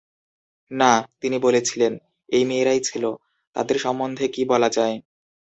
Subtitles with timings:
[0.71, 1.93] "না," তিনি বলেছিলেন,
[2.29, 3.03] "এই মেয়েরাই ছিল।"
[3.55, 4.95] "তাদের সম্বন্ধে কী বলা যায়?"